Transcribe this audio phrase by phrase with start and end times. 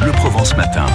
[0.00, 0.86] Bleu Provence Matin.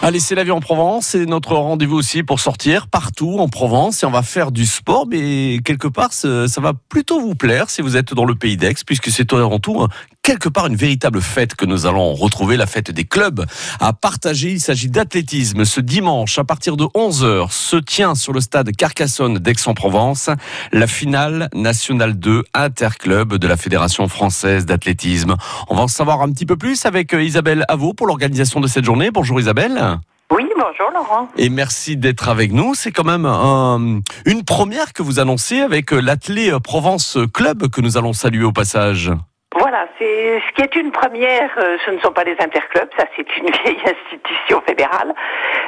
[0.00, 4.02] Allez, c'est la vie en Provence, c'est notre rendez-vous aussi pour sortir partout en Provence
[4.02, 7.82] et on va faire du sport, mais quelque part ça, va plutôt vous plaire si
[7.82, 9.88] vous êtes dans le pays d'Aix, puisque c'est avant tout hein,
[10.26, 13.46] quelque part une véritable fête que nous allons retrouver, la fête des clubs
[13.78, 14.50] à partager.
[14.50, 15.64] Il s'agit d'athlétisme.
[15.64, 20.30] Ce dimanche, à partir de 11h, se tient sur le stade Carcassonne d'Aix-en-Provence
[20.72, 25.36] la finale nationale 2 interclub de la Fédération française d'athlétisme.
[25.68, 28.84] On va en savoir un petit peu plus avec Isabelle Avaux pour l'organisation de cette
[28.84, 29.12] journée.
[29.12, 30.00] Bonjour Isabelle.
[30.32, 31.28] Oui, bonjour Laurent.
[31.36, 32.74] Et merci d'être avec nous.
[32.74, 37.96] C'est quand même un, une première que vous annoncez avec l'Athlé Provence Club que nous
[37.96, 39.12] allons saluer au passage.
[39.98, 41.50] C'est ce qui est une première.
[41.58, 45.14] euh, ce ne sont pas des interclubs, ça c'est une vieille institution fédérale.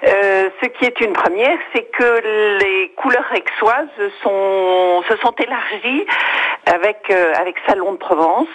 [0.06, 3.88] Euh, ce qui est une première, c'est que les couleurs aixoises
[4.22, 6.06] sont, se sont élargies
[6.66, 8.48] avec euh, avec Salon de Provence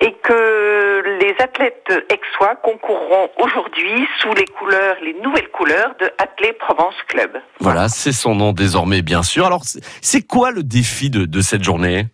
[0.00, 6.52] et que les athlètes aixois concourront aujourd'hui sous les couleurs, les nouvelles couleurs de Athlé
[6.54, 7.40] Provence Club.
[7.60, 9.46] Voilà, c'est son nom désormais, bien sûr.
[9.46, 12.04] Alors, c'est- quoi le défi de cette journée?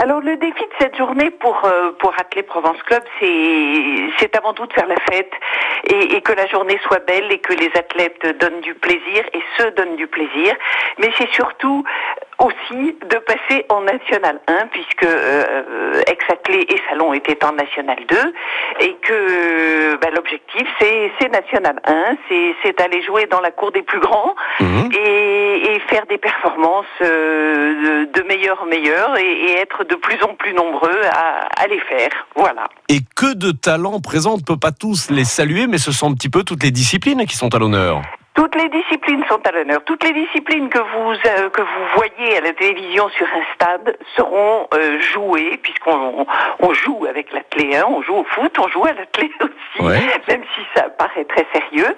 [0.00, 4.54] Alors le défi de cette journée pour euh, pour Athlé Provence Club, c'est c'est avant
[4.54, 5.32] tout de faire la fête
[5.92, 9.40] et, et que la journée soit belle et que les athlètes donnent du plaisir et
[9.56, 10.54] se donnent du plaisir.
[10.98, 11.82] Mais c'est surtout
[12.38, 18.16] aussi de passer en National 1 puisque euh, Ex-Athlé et Salon étaient en National 2
[18.80, 23.72] et que bah, l'objectif c'est c'est National 1, c'est c'est aller jouer dans la cour
[23.72, 24.90] des plus grands Mhm.
[24.92, 25.37] et,
[25.78, 30.22] et faire des performances euh, de, de meilleur en meilleur et, et être de plus
[30.22, 32.10] en plus nombreux à, à les faire.
[32.34, 32.68] Voilà.
[32.88, 36.10] Et que de talents présents, on ne peut pas tous les saluer, mais ce sont
[36.10, 38.02] un petit peu toutes les disciplines qui sont à l'honneur.
[38.34, 39.80] Toutes les disciplines sont à l'honneur.
[39.84, 43.96] Toutes les disciplines que vous euh, que vous voyez à la télévision sur un stade
[44.16, 46.26] seront euh, jouées puisqu'on on,
[46.60, 50.17] on joue avec l'athlé 1, on joue au foot, on joue à l'athlé aussi, Ouais.
[50.74, 51.94] Ça paraît très sérieux.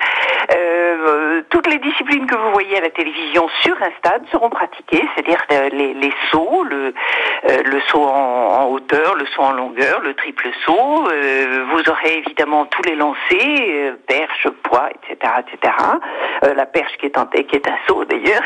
[0.54, 5.06] Euh, toutes les disciplines que vous voyez à la télévision sur un stade seront pratiquées,
[5.14, 6.92] c'est-à-dire euh, les, sauts, le,
[7.48, 11.04] euh, saut en, hauteur, le saut en longueur, le triple saut.
[11.04, 13.94] vous aurez évidemment tous les lancers,
[14.48, 15.74] poids, etc., etc.
[16.56, 17.28] La perche qui est un,
[17.86, 18.42] saut d'ailleurs.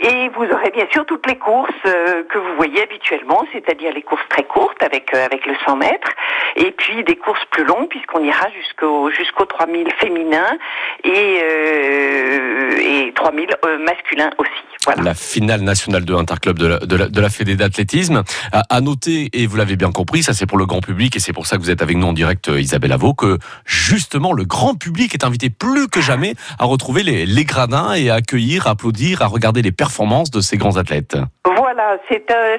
[0.00, 4.02] Et vous aurez bien sûr toutes les courses euh, que vous voyez habituellement, c'est-à-dire les
[4.02, 6.10] courses très courtes avec euh, avec le 100 mètres,
[6.56, 10.58] et puis des courses plus longues puisqu'on ira jusqu'au jusqu'au 3000 féminins
[11.04, 14.71] et euh, et 3000 euh, masculins aussi.
[14.84, 15.02] Voilà.
[15.02, 18.22] La finale nationale de Interclub de la, de la, de la Fédé d'athlétisme.
[18.52, 21.20] À, à noter, et vous l'avez bien compris, ça c'est pour le grand public et
[21.20, 24.32] c'est pour ça que vous êtes avec nous en direct, euh, Isabelle Avaux, que justement
[24.32, 28.14] le grand public est invité plus que jamais à retrouver les, les gradins et à
[28.16, 31.16] accueillir, à applaudir, à regarder les performances de ces grands athlètes.
[31.56, 31.71] Voilà,
[32.08, 32.58] c'est euh,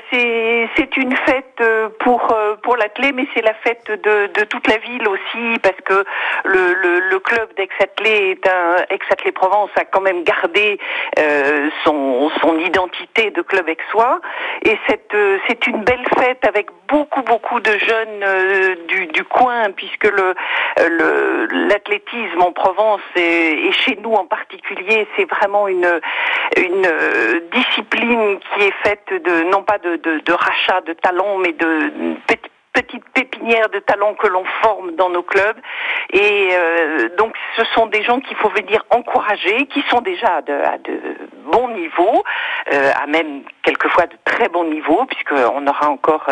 [0.76, 2.78] c'est une fête euh, pour euh, pour
[3.14, 6.04] mais c'est la fête de, toute la ville aussi parce que
[6.46, 10.78] le, club d'Ex-Athlé est un Provence a quand même gardé
[11.84, 14.20] son identité de club aixois
[14.64, 18.26] et c'est une belle fête avec beaucoup beaucoup de jeunes
[19.14, 20.12] du coin puisque
[20.78, 25.08] l'athlétisme en Provence et chez nous en particulier.
[25.16, 26.02] C'est vraiment une
[26.58, 31.38] une euh, discipline qui est faite de non pas de, de, de rachat de talents
[31.38, 31.92] mais de
[32.28, 35.58] petites petites pépinières de talents que l'on forme dans nos clubs.
[36.12, 40.42] Et euh, donc ce sont des gens qu'il faut venir encourager qui sont déjà à
[40.42, 41.00] de, à de
[41.46, 42.24] bons niveaux
[42.74, 43.44] euh, à même
[43.84, 46.26] quelquefois de très bons niveaux puisqu'on aura encore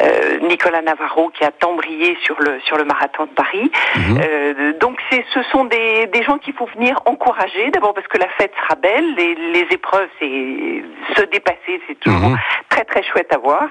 [0.00, 4.20] euh, Nicolas Navarro qui a tant brillé sur le sur le marathon de Paris Mhm.
[4.22, 7.70] euh, donc c'est, ce sont des, des gens qu'il faut venir encourager.
[7.70, 10.82] D'abord parce que la fête sera belle, les, les épreuves, c'est
[11.16, 12.38] se dépasser, c'est toujours Mhm.
[12.68, 13.62] très très chouette à voir.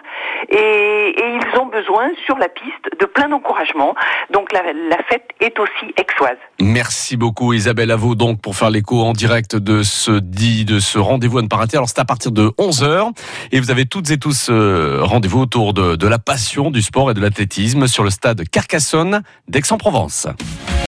[0.49, 3.93] Et, et ils ont besoin sur la piste de plein d'encouragement.
[4.31, 6.37] Donc la, la fête est aussi exoise.
[6.59, 10.97] Merci beaucoup Isabelle Avaux donc pour faire l'écho en direct de ce dit de ce
[10.99, 11.77] rendez-vous à ne pas rater.
[11.77, 13.11] Alors c'est à partir de 11h
[13.51, 17.11] et vous avez toutes et tous euh, rendez-vous autour de, de la passion du sport
[17.11, 20.27] et de l'athlétisme sur le stade Carcassonne d'Aix-en-Provence.